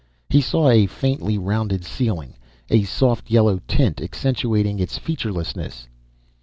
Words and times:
He 0.31 0.41
saw 0.41 0.67
a 0.69 0.87
faintly 0.87 1.37
rounded 1.37 1.85
ceiling, 1.85 2.33
a 2.71 2.81
soft 2.85 3.29
yellow 3.29 3.59
tint 3.67 4.01
accentuating 4.01 4.79
its 4.79 4.97
featurelessness. 4.97 5.85